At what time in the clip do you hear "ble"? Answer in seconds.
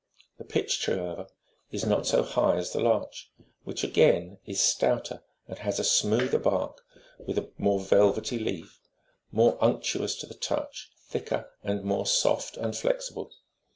13.13-13.31